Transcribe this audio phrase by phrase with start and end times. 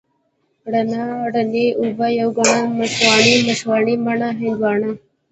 [0.71, 4.91] رڼا، رڼې اوبه، يو ګڼل، مشواڼۍ، مشواڼې، مڼه، هندواڼه،